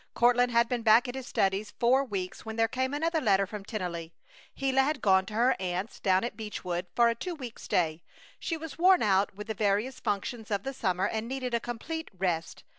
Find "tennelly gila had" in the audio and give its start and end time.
3.63-4.99